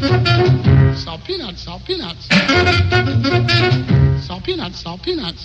[0.00, 2.26] Salt peanuts, salt peanuts.
[4.26, 5.44] Salt peanuts, salt peanuts.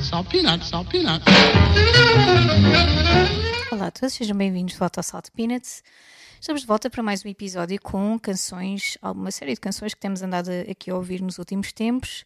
[0.00, 1.24] Salt peanuts, salt peanuts.
[3.72, 5.82] Olá a todos, sejam bem-vindos de volta ao Salt Peanuts.
[6.40, 10.22] Estamos de volta para mais um episódio com canções, uma série de canções que temos
[10.22, 12.24] andado aqui a ouvir nos últimos tempos.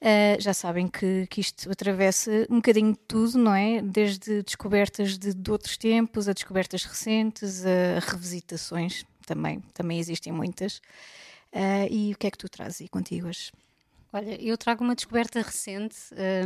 [0.00, 3.80] Uh, já sabem que, que isto atravessa um bocadinho de tudo, não é?
[3.82, 10.78] Desde descobertas de, de outros tempos, a descobertas recentes, a revisitações, também, também existem muitas.
[11.52, 13.52] Uh, e o que é que tu trazes aí contigo hoje?
[14.12, 15.96] Olha, eu trago uma descoberta recente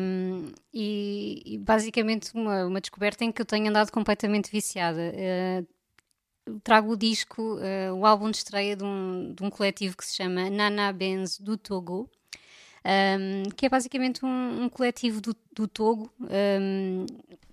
[0.00, 5.12] um, e, e, basicamente uma, uma descoberta em que eu tenho andado completamente viciada.
[5.14, 10.04] Uh, trago o disco, uh, o álbum de estreia de um, de um coletivo que
[10.04, 12.10] se chama Nana Benz do Togo
[12.84, 17.06] um, que é basicamente um, um coletivo do, do Togo, um,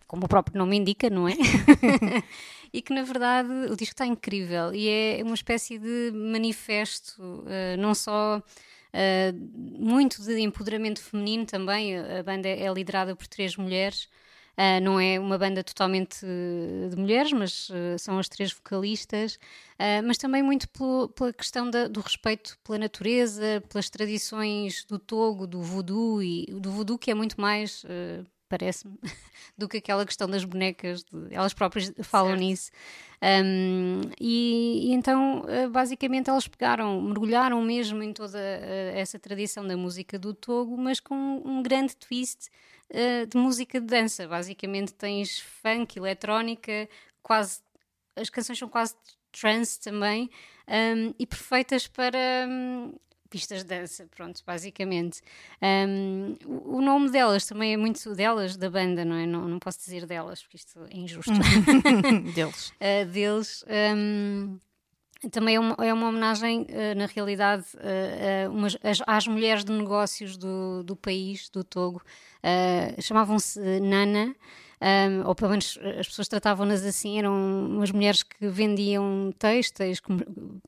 [0.08, 1.34] como o próprio nome indica, não é?
[2.77, 7.77] e que na verdade o disco está incrível e é uma espécie de manifesto, uh,
[7.80, 8.41] não só.
[8.88, 11.98] Uh, muito de empoderamento feminino também.
[11.98, 14.08] A banda é liderada por três mulheres
[14.58, 19.38] Uh, não é uma banda totalmente de mulheres, mas uh, são as três vocalistas,
[20.03, 25.45] mas também muito pelo, pela questão da, do respeito pela natureza, pelas tradições do Togo,
[25.45, 27.86] do voodoo, e do voodoo que é muito mais
[28.48, 28.98] parece-me,
[29.58, 32.42] do que aquela questão das bonecas, de, elas próprias falam certo.
[32.42, 32.72] nisso.
[33.22, 40.20] Um, e, e, então, basicamente, elas pegaram, mergulharam mesmo em toda essa tradição da música
[40.20, 42.50] do Togo, mas com um grande twist
[42.92, 44.28] uh, de música de dança.
[44.28, 46.88] Basicamente tens funk, eletrónica,
[47.23, 47.61] quase
[48.17, 48.95] as canções são quase
[49.32, 50.30] trance também
[50.67, 52.94] um, e perfeitas para um,
[53.28, 55.22] pistas de dança, pronto, basicamente.
[55.61, 59.25] Um, o nome delas também é muito delas, da banda, não é?
[59.25, 61.31] Não, não posso dizer delas, porque isto é injusto.
[62.33, 62.70] deles.
[62.70, 63.66] Uh, deles.
[63.67, 64.58] Um,
[65.31, 69.72] também é uma, é uma homenagem, uh, na realidade, uh, umas, às, às, mulheres de
[69.72, 72.02] negócios do, do país, do Togo.
[73.02, 74.33] Chamavam-se Nana,
[74.80, 77.17] um, ou pelo menos as pessoas tratavam-nas assim.
[77.17, 79.99] Eram umas mulheres que vendiam têxteis,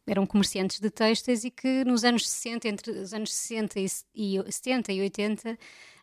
[0.07, 4.51] eram comerciantes de têxteis e que nos anos 60, entre os anos 60 e, e
[4.51, 5.57] 70 e 80,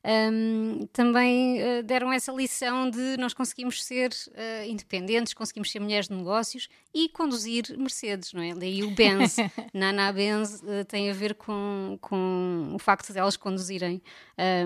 [0.07, 6.07] um, também uh, deram essa lição de nós conseguimos ser uh, independentes, conseguimos ser mulheres
[6.07, 8.55] de negócios e conduzir Mercedes, não é?
[8.55, 9.37] Daí o Benz,
[9.75, 14.01] Nana Benz, uh, tem a ver com, com o facto de elas conduzirem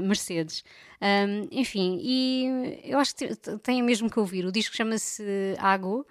[0.03, 0.65] Mercedes.
[1.01, 4.45] Um, enfim, e eu acho que tem mesmo que ouvir.
[4.45, 6.05] O disco chama-se Água.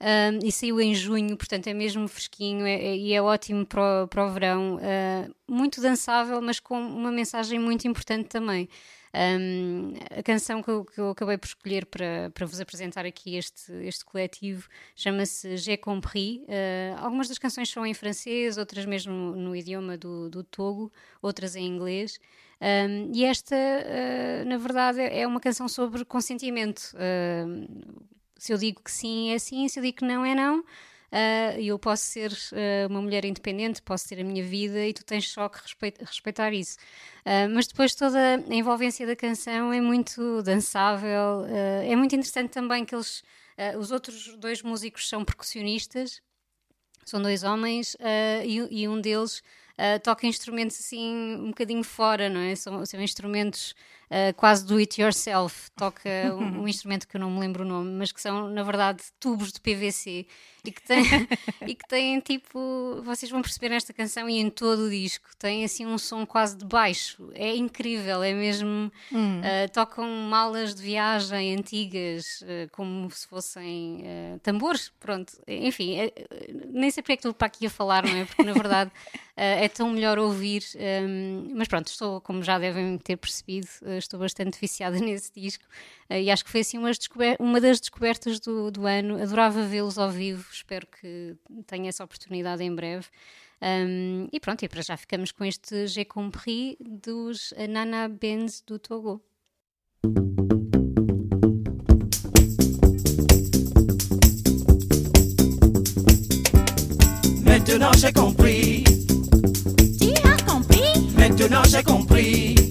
[0.00, 4.04] Um, e saiu em junho, portanto é mesmo fresquinho é, é, e é ótimo para
[4.04, 4.76] o, para o verão.
[4.76, 8.68] Uh, muito dançável, mas com uma mensagem muito importante também.
[9.14, 13.36] Um, a canção que eu, que eu, acabei por escolher para, para vos apresentar aqui
[13.36, 16.38] este, este coletivo chama-se J'ai compris.
[16.38, 21.54] Uh, algumas das canções são em francês, outras mesmo no idioma do, do Togo, outras
[21.54, 22.18] em inglês.
[22.60, 26.92] Um, e esta, uh, na verdade, é uma canção sobre consentimento.
[26.94, 28.04] Uh,
[28.44, 30.60] se eu digo que sim, é sim, se eu digo que não, é não.
[30.60, 35.02] Uh, eu posso ser uh, uma mulher independente, posso ter a minha vida e tu
[35.02, 35.60] tens só que
[36.00, 36.76] respeitar isso.
[37.24, 42.84] Uh, mas depois toda a envolvência da canção é muito dançável, é muito interessante também
[42.84, 43.22] que eles,
[43.78, 46.20] os outros dois músicos são percussionistas,
[47.02, 47.96] são dois homens
[48.44, 49.42] e, e, um deles
[50.02, 52.54] toca instrumentos assim um bocadinho fora, não é?
[52.56, 53.74] São, são instrumentos
[54.10, 57.66] uh, quase do it yourself, toca um, um, instrumento que eu não me lembro o
[57.66, 60.26] nome, mas que são, na verdade, tubos de PVC
[60.64, 61.04] e que têm,
[61.66, 63.02] e que têm tipo.
[63.02, 66.56] Vocês vão perceber nesta canção e em todo o disco, tem assim um som quase
[66.56, 67.30] de baixo.
[67.34, 68.90] É incrível, é mesmo.
[69.12, 69.40] Hum.
[69.40, 74.04] Uh, tocam malas de viagem antigas, uh, como se fossem
[74.42, 75.32] tambores, pronto.
[75.46, 75.96] Enfim,
[76.70, 78.24] nem sei porque é que estou para aqui a falar, não é?
[78.24, 78.90] Porque na verdade
[79.36, 80.62] é tão melhor ouvir.
[80.76, 83.68] Um, mas pronto, estou, como já devem ter percebido,
[84.04, 85.64] estou bastante viciada nesse disco
[86.10, 86.90] uh, e acho que foi assim uma,
[87.38, 89.20] uma das descobertas do, do ano.
[89.22, 93.06] Adorava vê-los ao vivo, espero que tenha essa oportunidade em breve.
[93.62, 98.78] Um, e pronto, e para já ficamos com este J'ai compris dos Nana Benz do
[98.78, 99.22] Togo.
[107.42, 108.84] Maintenant j'ai compris.
[109.98, 111.14] Tu as compris?
[111.16, 112.63] Maintenant j'ai compris.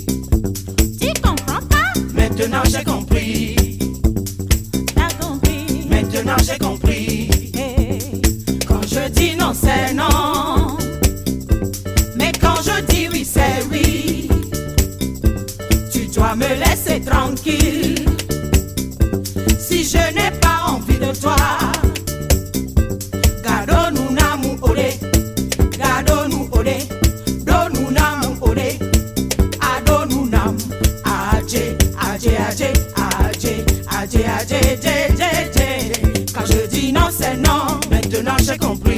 [2.43, 3.55] Maintenant j'ai compris.
[5.21, 5.87] Compris.
[5.89, 7.29] Maintenant j'ai compris.
[8.67, 10.75] Quand je dis non, c'est non.
[12.17, 14.27] Mais quand je dis oui, c'est oui.
[15.93, 18.12] Tu dois me laisser tranquille.
[38.53, 38.92] se complica.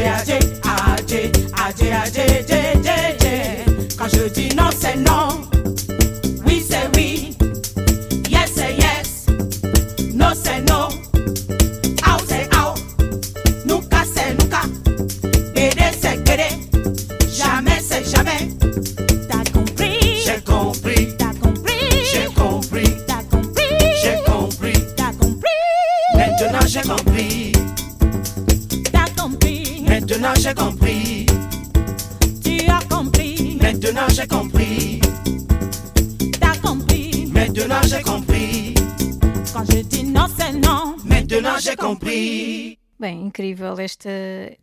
[0.00, 0.29] Yeah.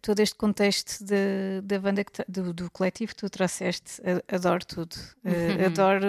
[0.07, 4.01] Todo este contexto de- da banda que do, do coletivo que tu trouxeste.
[4.31, 4.95] Adoro tudo.
[5.25, 6.07] Eh, adoro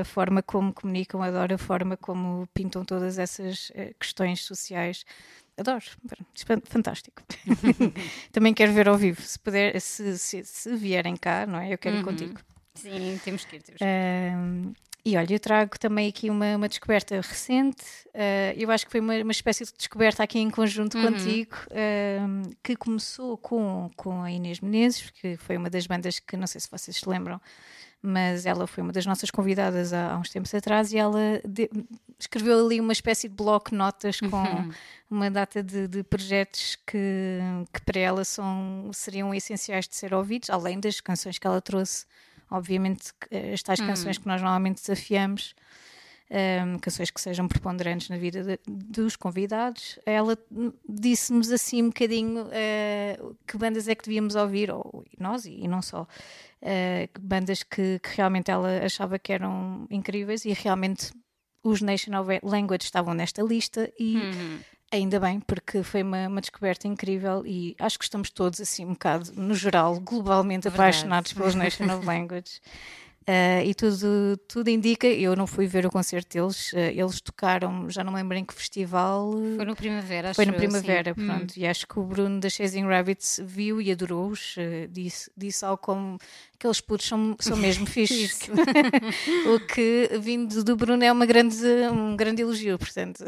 [0.00, 5.04] a forma como comunicam, adoro a forma como pintam todas essas eh, questões sociais.
[5.56, 5.84] Adoro,
[6.44, 7.22] Fan- fantástico.
[8.32, 11.72] Também quero ver ao vivo, se puder, se, se, se vierem cá, não é?
[11.72, 12.40] Eu quero ir contigo.
[12.76, 13.62] Sim, temos que ir.
[13.62, 13.88] Temos que ir.
[13.88, 14.72] Ahm,
[15.04, 17.84] e olha, eu trago também aqui uma, uma descoberta recente.
[18.12, 22.42] ah, eu acho que foi uma, uma espécie de descoberta aqui em conjunto contigo, ahm,
[22.62, 26.60] que começou com, com a Inês Menezes, que foi uma das bandas que não sei
[26.60, 27.40] se vocês se lembram,
[28.02, 31.70] mas ela foi uma das nossas convidadas há, há uns tempos atrás e ela de-
[32.18, 34.68] escreveu ali uma espécie de bloco de notas com
[35.10, 37.38] uma data de, de projetos que,
[37.72, 42.06] que para ela são, seriam essenciais de ser ouvidos, além das canções que ela trouxe
[42.50, 45.54] obviamente eh, as tais canções que nós normalmente desafiamos,
[46.30, 51.86] ehm, canções que sejam preponderantes na vida de- dos convidados, ela hum, disse-nos assim um
[51.88, 56.06] bocadinho eh, que bandas é que devíamos ouvir, ou nós e, e não só,
[57.12, 61.12] que bandas que, que realmente ela achava que eram incríveis e realmente
[61.62, 64.16] os National Language estavam nesta lista e
[64.92, 68.92] Ainda bem, porque foi uma, uma descoberta incrível e acho que estamos todos, assim, um
[68.92, 70.90] bocado, no geral, globalmente Verdade.
[70.90, 72.60] apaixonados pelos National Language.
[73.28, 77.90] Ah, e tudo, tudo indica, eu não fui ver o concerto deles, ah, eles tocaram,
[77.90, 81.20] já não me lembro em que festival, Foi no Primavera, acho foi no Primavera, sim.
[81.20, 81.26] Hum.
[81.26, 85.64] pronto, e acho que o Bruno da Chasing Rabbits viu e adorou-os, eh, disse, disse
[85.64, 86.18] algo como
[86.58, 88.40] aqueles putos são, são mesmo fixes.
[89.54, 91.56] o que vindo do Bruno é uma grande,
[91.92, 93.24] um grande elogio, portanto.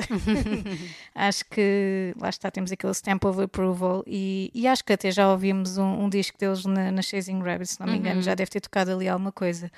[1.14, 5.30] acho que lá está, temos aquele stamp of approval e, e acho que até já
[5.30, 7.98] ouvimos um, um disco deles na, na Chasing Rabbits, se não me Uhum.
[7.98, 9.70] engano, já deve ter tocado ali alguma coisa.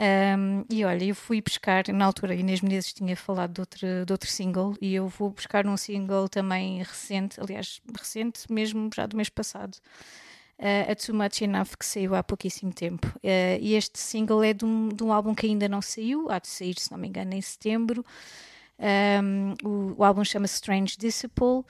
[0.00, 4.12] Um, e olha, eu fui buscar, na altura, Inês Menezes tinha falado de outro, de
[4.12, 9.16] outro single, e eu vou buscar um single também recente, aliás, recente mesmo, já do
[9.16, 9.76] mês passado,
[10.58, 13.06] uh, a Too Much Enough, que saiu há pouquíssimo tempo.
[13.16, 16.38] Uh, e este single é de um, de um álbum que ainda não saiu, há
[16.38, 18.04] de sair, se não me engano, em setembro.
[18.78, 21.64] Um, o, o álbum chama-se Strange Disciple.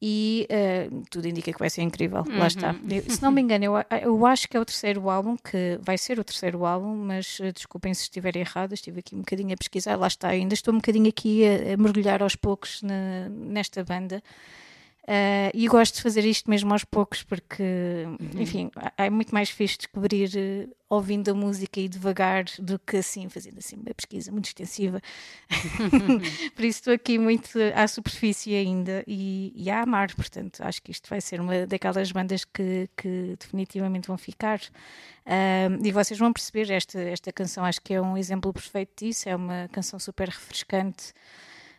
[0.00, 2.22] E uh, tudo indica que vai ser incrível.
[2.38, 2.72] Lá está.
[2.88, 5.98] Eu- se não me engano, eu, eu acho que é o terceiro álbum, que vai
[5.98, 9.56] ser o terceiro álbum, mas uh, desculpem se estiver errado, estive aqui um bocadinho a
[9.56, 13.82] pesquisar, lá está, ainda estou um bocadinho aqui a, a mergulhar aos poucos na- nesta
[13.82, 14.22] banda.
[15.08, 18.42] Uh, e gosto de fazer isto mesmo aos poucos, porque, Uhum.
[18.42, 22.98] enfim, é é muito mais fixe descobrir uh, ouvindo a música e devagar do que
[22.98, 25.00] assim, fazendo assim uma pesquisa muito extensiva.
[26.54, 30.90] Por isso estou aqui muito à superfície ainda e, e a amar, portanto, acho que
[30.90, 34.60] isto vai ser uma daquelas bandas que, que definitivamente vão ficar.
[35.26, 39.26] Um, e vocês vão perceber, esta, esta canção acho que é um exemplo perfeito disso,
[39.26, 41.14] é uma canção super refrescante.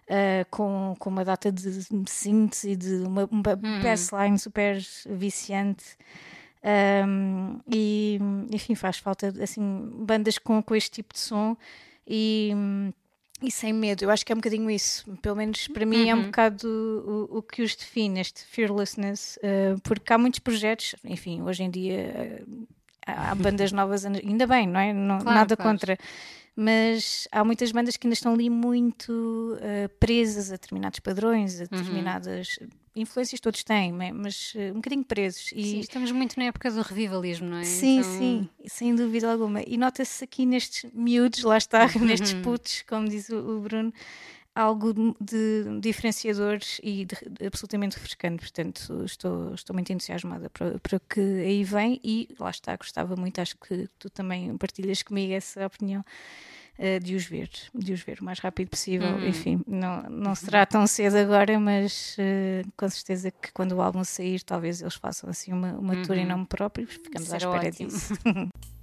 [0.10, 1.70] Uh, com, com uma data de
[2.08, 5.86] síntese e de uma, uma bassline super viciante.
[6.64, 8.20] Um, e
[8.52, 9.62] enfim, faz falta assim,
[9.94, 11.56] bandas com, com este tipo de som
[12.08, 12.52] e,
[13.42, 14.04] e sem medo.
[14.04, 15.06] Eu acho que é um bocadinho isso.
[15.22, 19.80] Pelo menos para mim é um bocado o, o que os define, este fearlessness, uh,
[19.84, 22.44] porque há muitos projetos, enfim, hoje em dia.
[22.48, 22.68] Uh,
[23.06, 24.94] há bandas novas, ainda bem, não é?
[24.94, 25.72] Não, Claro, nada claro.
[25.72, 25.98] contra.
[26.62, 29.10] Mas há muitas bandas que ainda estão ali muito
[29.56, 32.60] uh, presas a determinados padrões, a determinadas
[32.94, 35.46] influências, todos têm, mas uh, um bocadinho presos.
[35.48, 37.64] Sim, E, estamos muito na época do revivalismo, não é?
[37.64, 39.62] Sim, Então, sim, sem dúvida alguma.
[39.66, 42.06] E nota-se aqui nestes miúdos, lá está, Uhum.
[42.06, 43.94] nestes putos, como diz o, o Bruno,
[44.60, 48.42] algo de, diferenciador e de- de absolutamente refrescante.
[48.42, 53.16] Portanto, estou, estou muito entusiasmada para, para o que aí vem e lá está, gostava
[53.16, 56.04] muito, acho que tu também partilhas comigo essa opinião.
[56.78, 59.16] eh, De os ver, de os ver o mais rápido possível.
[59.18, 59.28] Uhum.
[59.28, 64.04] Enfim, não, não será tão cedo agora, mas eh, com certeza que quando o álbum
[64.04, 66.88] sair, talvez eles façam assim uma, uma tour em nome próprio.
[66.88, 67.40] Ficamos à Uhum.
[67.40, 67.90] Será espera ótimo.
[67.90, 68.14] disso.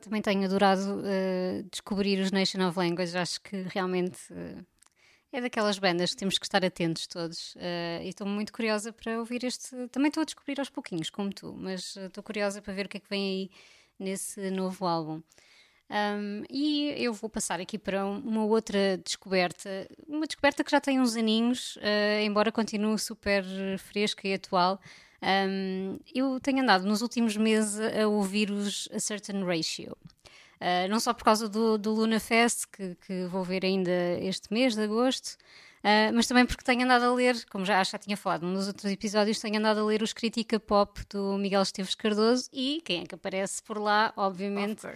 [0.00, 3.16] também tenho adorado eh, descobrir os Nation of Language.
[3.16, 4.56] Acho que realmente eh,
[5.32, 7.54] é daquelas bandas que temos que estar atentos todos.
[7.58, 9.88] eh, e estou muito curiosa para ouvir este.
[9.88, 12.96] Também estou a descobrir aos pouquinhos, como tu, mas estou curiosa para ver o que
[12.96, 13.50] é que vem aí
[13.98, 15.22] nesse novo álbum.
[15.90, 20.80] Um, e eu vou passar aqui para um- uma outra descoberta, uma descoberta que já
[20.80, 21.76] tem uns aninhos,
[22.24, 23.44] embora continue super
[23.78, 24.80] fresca e atual.
[25.22, 29.96] Um, eu tenho andado nos últimos meses a ouvir os A Certain Ratio.
[30.60, 34.52] Uh, não só por causa do, do Luna Fest, que, que vou ver ainda este
[34.52, 35.36] mês de agosto,
[35.78, 38.92] uh, mas também porque tenho andado a ler, como já, já tinha falado nos outros
[38.92, 43.06] episódios, tenho andado a ler os Crítica Pop do Miguel Esteves Cardoso e quem é
[43.06, 44.86] que aparece por lá, obviamente,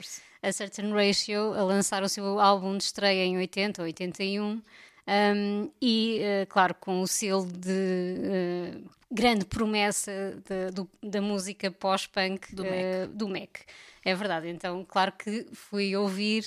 [0.42, 4.60] a Certain Ratio, a lançar o seu álbum de estreia em 80 ou 81.
[5.06, 11.70] Um, e, uh, claro, com o selo de uh, grande promessa de- do- da música
[11.70, 13.10] pós-punk Do uh, Mac.
[13.12, 13.28] do.
[14.04, 14.48] É verdade.
[14.48, 16.44] Então, claro que fui ouvir.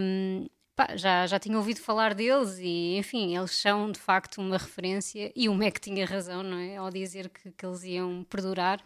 [0.00, 4.56] um, pá, já, já tinha ouvido falar deles e, enfim, eles são de facto uma
[4.56, 5.30] referência.
[5.36, 6.76] E o Mac tinha razão, não é?
[6.76, 8.80] Ao dizer que, que eles iam perdurar.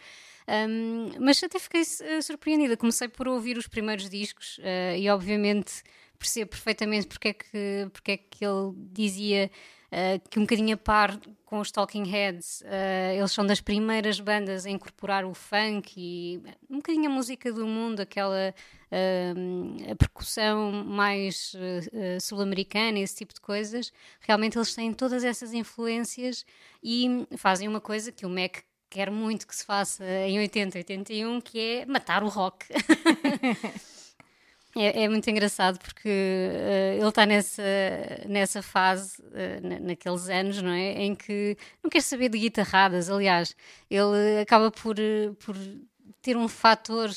[0.48, 1.82] Um, mas até fiquei
[2.22, 2.76] surpreendida.
[2.76, 5.82] Comecei por ouvir os primeiros discos eh, e, obviamente,
[6.18, 9.50] percebo perfeitamente porque é que, porque é que ele dizia
[9.90, 14.20] eh, que um bocadinho a par com os Talking Heads, eh, eles são das primeiras
[14.20, 18.54] bandas a incorporar o funk e um bocadinho a música do mundo, aquela
[18.90, 21.54] a percussão mais
[22.22, 23.92] sul-americana, esse tipo de coisas.
[24.20, 26.46] Realmente eles têm todas essas influências
[26.82, 31.40] e fazem uma coisa que o Mac quer muito que se faça em 80, 81,
[31.40, 32.66] que é matar o rock.
[34.76, 37.62] É, é muito engraçado porque eh, ele está nessa,
[38.28, 39.16] nessa fase,
[39.62, 40.92] na- naqueles anos, não é?
[41.02, 43.08] Em que não quer saber de guitarradas.
[43.10, 43.56] Aliás,
[43.90, 45.56] ele acaba por, eh, por
[46.20, 47.10] ter um fator,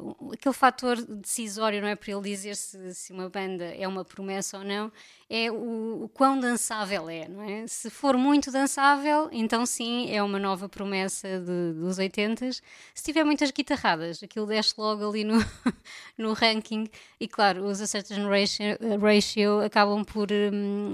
[0.00, 1.94] um- aquele fator decisório, não é?
[1.96, 4.90] Para ele dizer se, se uma banda é uma promessa ou não,
[5.30, 7.66] é o, o quão dançável é, não é?
[7.66, 12.50] Se for muito dançável, então sim, é uma nova promessa de- dos 80
[12.94, 15.34] Se tiver muitas guitarradas, aquilo desce logo ali no,
[16.16, 16.88] no ranking.
[17.20, 20.92] E claro, os A Certain Ratio, ratio acabam por hum,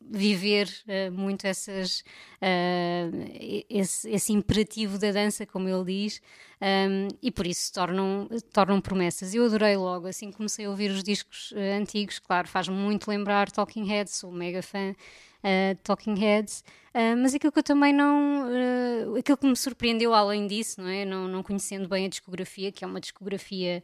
[0.00, 2.02] viver eh, muito essas,
[2.40, 6.20] eh, esse, esse imperativo da dança, como ele diz,
[6.60, 9.34] hum, e por isso tornam, tornam promessas.
[9.34, 13.50] Eu adorei logo, assim comecei a ouvir os discos eh, antigos, claro, faz-me muito lembrar
[13.66, 17.92] Talking Heads, sou mega fã uh, de Talking Heads, Uh, mas aquilo que eu também
[17.92, 18.48] não.
[18.48, 21.04] uh, aquilo que me surpreendeu além disso, não é?
[21.04, 23.82] Não, não conhecendo bem a discografia, que é uma discografia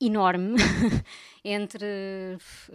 [0.00, 0.56] enorme,
[1.44, 1.86] entre.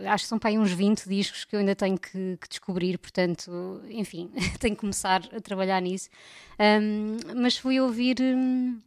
[0.06, 2.98] Acho que são para aí uns 20 discos que eu ainda tenho que, que descobrir,
[2.98, 6.10] portanto, enfim, tenho que começar a trabalhar nisso.
[6.58, 8.18] Um, mas fui ouvir.
[8.22, 8.80] hum,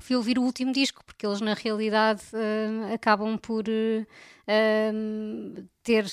[0.00, 4.06] fui ouvir o último disco, porque eles na realidade hum, acabam por uh,
[4.94, 6.06] hum, ter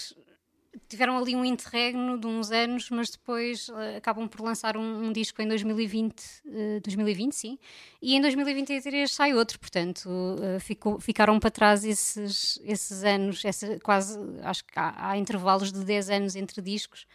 [0.87, 5.11] tiveram ali um interregno de uns anos, mas depois eh, acabam por lançar um, um
[5.11, 7.57] disco em 2020, eh, 2020, sim,
[8.01, 10.09] e em 2023 sai outro, portanto
[10.41, 15.71] eh, ficou- ficaram para trás esses, esses anos, essa, quase, acho que há, há intervalos
[15.71, 17.05] de 10 anos entre discos,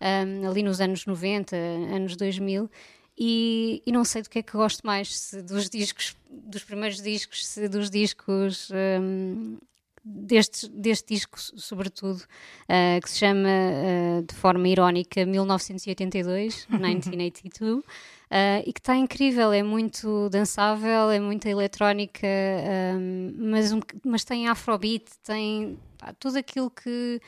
[0.00, 2.70] ahm, ali nos anos 90, anos 2000,
[3.18, 7.00] e, e não sei do que é que gosto mais, se dos discos, dos primeiros
[7.00, 9.58] discos, se dos discos ahm,
[10.04, 17.84] deste, deste disco, sobretudo, uh, que se chama, uh, de forma irónica, 1982, 1982, uh,
[18.66, 22.26] e que está incrível, é muito dançável, é muito eletrónica,
[22.96, 27.20] um, mas, um, mas tem afrobeat, tem pá, tudo aquilo que,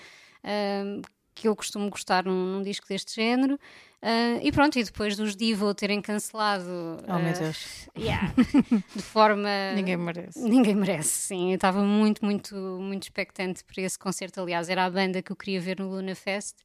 [0.44, 1.02] um,
[1.34, 3.58] que eu costumo gostar num, num disco deste género.
[4.04, 6.66] Uh, e pronto, e depois dos Divo terem cancelado
[7.08, 8.34] Oh meu uh, Deus, yeah,
[8.94, 10.38] de forma ninguém merece.
[10.40, 11.52] Ninguém merece, sim.
[11.52, 14.42] Eu estava muito, muito, muito expectante por esse concerto.
[14.42, 16.56] Aliás, era a banda que eu queria ver no Luna Fest.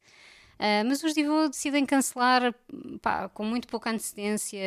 [0.58, 2.54] Ah, mas os Divo decidem cancelar
[3.00, 4.60] pá, com muito pouca antecedência,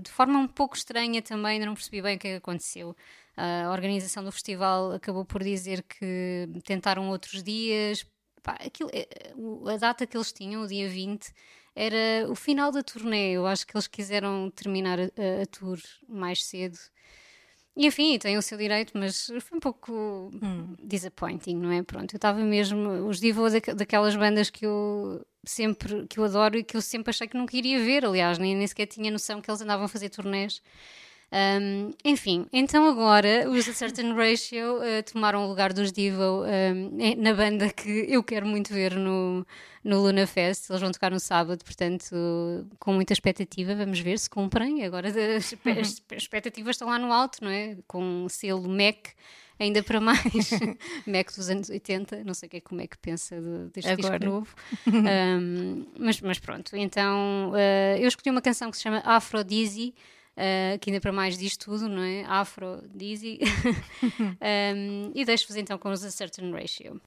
[0.00, 2.94] de forma um pouco estranha também, ainda não percebi bem o que é aconteceu.
[3.36, 8.06] Ah, a organização do festival acabou por dizer que tentaram outros dias.
[8.44, 8.90] Pá, aquilo-
[9.36, 11.32] o- a data que eles tinham, o dia 20,
[11.74, 13.32] era o final da turnê.
[13.32, 16.78] Eu acho que eles quiseram terminar a, a- a tour mais cedo.
[17.74, 20.30] E enfim, tem o seu direito, mas foi um pouco
[20.82, 21.82] disappointing, não é?
[21.82, 23.08] Pronto, eu estava mesmo.
[23.08, 27.10] Os Divo daque- daquelas bandas que eu sempre que eu adoro e que eu sempre
[27.10, 29.88] achei que nunca iria ver, aliás, nem, nem sequer tinha noção que eles andavam a
[29.88, 30.60] fazer turnés.
[31.32, 37.16] Um, enfim, então agora os A Certain Ratio uh, tomaram o lugar dos Divo um,
[37.16, 39.46] na banda que eu quero muito ver no,
[39.82, 40.68] no Luna Fest.
[40.68, 42.14] Eles vão tocar no sábado, portanto,
[42.78, 43.74] com muita expectativa.
[43.74, 44.84] Vamos ver se cumprem.
[44.84, 47.78] Agora as, as expectativas estão lá no alto, não é?
[47.86, 49.08] Com o selo Mac
[49.58, 50.20] ainda para mais
[51.06, 53.90] Mac dos anos 80, não sei o que é que o Mac pensa de, deste
[53.90, 54.18] Agora.
[54.18, 54.54] disco novo.
[54.86, 59.94] Um, mas, mas pronto, então uh, eu escolhi uma canção que se chama Aphrodisi,
[60.36, 62.24] uh, que ainda para mais diz tudo, não é?
[62.24, 63.38] Aphrodisi.
[64.74, 67.00] um, e deixo-vos então com os A Certain Ratio.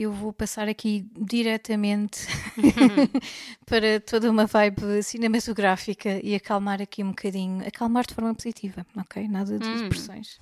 [0.00, 2.26] Eu vou passar aqui diretamente
[3.66, 9.28] para toda uma vibe cinematográfica e acalmar aqui um bocadinho, acalmar de forma positiva, ok?
[9.28, 10.40] Nada de expressões.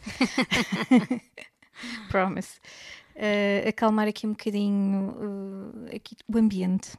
[2.08, 2.60] Promise.
[3.16, 6.96] Eh, acalmar aqui um bocadinho eh, aqui, o ambiente.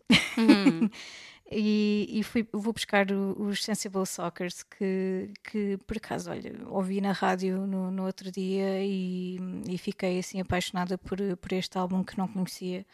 [1.52, 7.12] E, e fui, vou buscar os Sensible Soccers que, que por acaso, olha, ouvi na
[7.12, 12.16] rádio no, no outro dia e, e fiquei assim apaixonada por, por este álbum que
[12.20, 12.86] não conhecia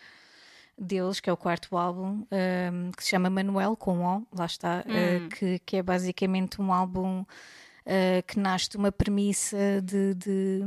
[0.77, 4.85] deles, que é o quarto álbum, um, que se chama Manuel, com O, lá está,
[4.85, 10.61] uh, que, que é basicamente um álbum uh, que nasce de uma premissa de, de,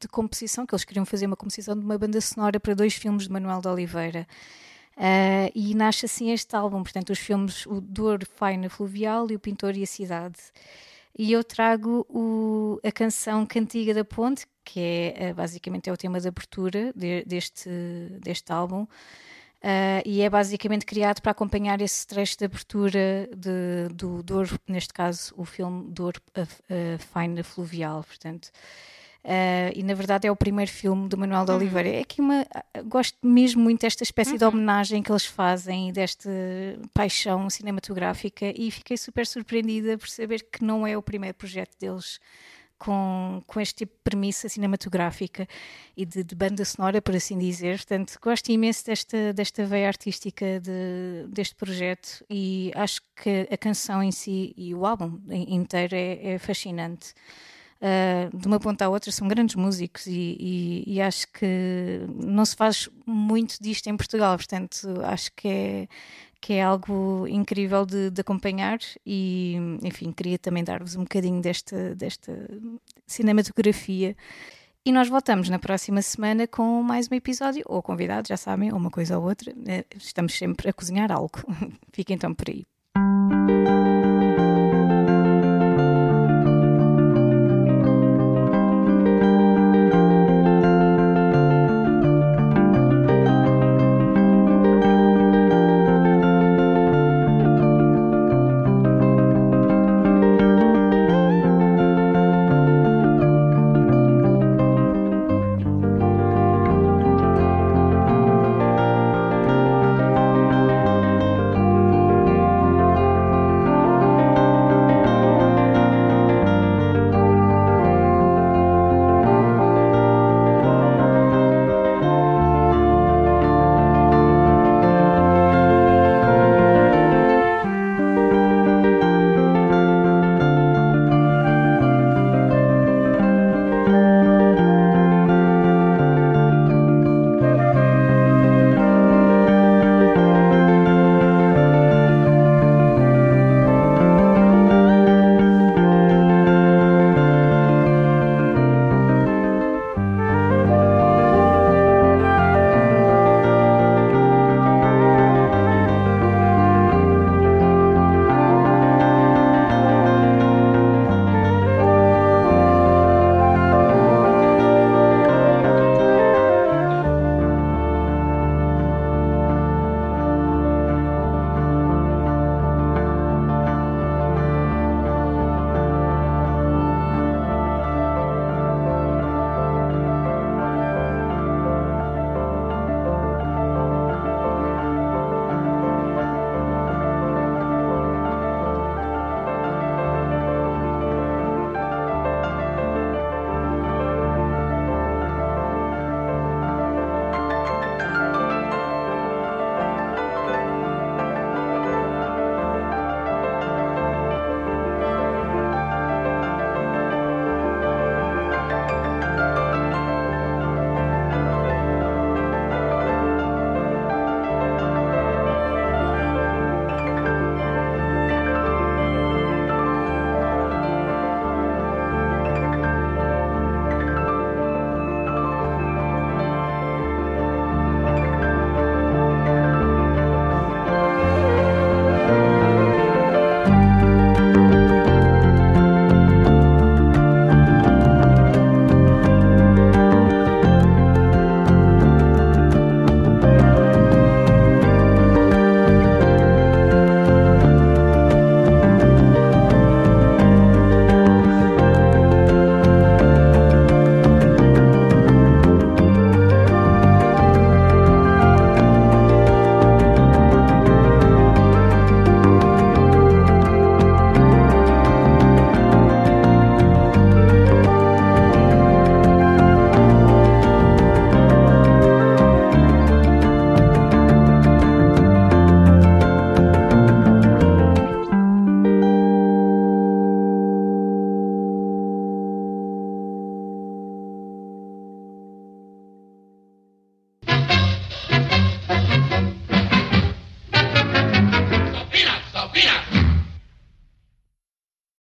[0.00, 3.24] de composição, que eles queriam fazer uma composição de uma banda sonora para dois filmes
[3.24, 4.26] de Manuel de Oliveira.
[4.96, 9.38] Uh, e nasce assim este álbum, portanto, os filmes O Dor, Faina Fluvial e O
[9.38, 10.38] Pintor e a Cidade.
[11.18, 15.96] E eu trago o- a canção Cantiga da Ponte, que é eh, basicamente é o
[15.96, 17.68] tema de abertura de- deste,
[18.22, 18.86] deste álbum.
[19.62, 24.92] Ah, e é basicamente criado para acompanhar esse trecho de abertura de, do Douro, neste
[24.92, 25.92] caso o filme
[26.34, 28.50] a Faina Fluvial, portanto.
[29.28, 31.88] Ah, e na verdade é o primeiro filme do Manuel de Oliveira.
[31.88, 32.46] É que uma,
[32.86, 36.30] gosto mesmo muito desta espécie de homenagem que eles fazem e desta
[36.94, 42.20] paixão cinematográfica e fiquei super surpreendida por saber que não é o primeiro projeto deles
[42.78, 45.48] com, com este tipo de premissa cinematográfica
[45.96, 47.78] e de, de banda sonora, por assim dizer.
[47.78, 54.02] Portanto, gosto imenso desta, desta veia artística de- deste projeto e acho que a canção
[54.02, 57.12] em si e o álbum in- inteiro é, é fascinante.
[57.78, 62.42] Uh, de uma ponta à outra são grandes músicos e, e- e acho que não
[62.44, 65.88] se faz muito disto em Portugal, portanto acho que é,
[66.40, 71.94] que é algo incrível de, de acompanhar e enfim, queria também dar-vos um bocadinho desta,
[71.94, 72.32] desta
[73.06, 74.16] cinematografia
[74.84, 78.78] e nós voltamos na próxima semana com mais um episódio, ou convidado, já sabem, ou
[78.78, 79.52] uma coisa ou outra.
[79.66, 81.42] Eh, Estamos sempre a cozinhar algo.
[81.92, 82.64] Fiquem então por aí.